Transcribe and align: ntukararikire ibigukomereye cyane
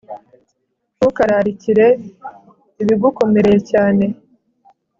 ntukararikire 0.97 1.87
ibigukomereye 2.81 3.55
cyane 3.71 4.05